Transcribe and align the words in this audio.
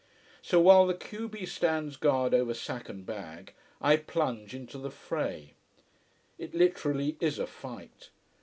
So 0.41 0.59
while 0.59 0.87
the 0.87 0.95
q 0.95 1.29
b 1.29 1.45
stands 1.45 1.95
guard 1.95 2.33
over 2.33 2.55
sack 2.55 2.89
and 2.89 3.05
bag, 3.05 3.53
I 3.79 3.97
plunge 3.97 4.55
into 4.55 4.79
the 4.79 4.89
fray. 4.89 5.53
It 6.39 6.55
literally 6.55 7.17
is 7.21 7.37
a 7.37 7.45
fight. 7.45 8.09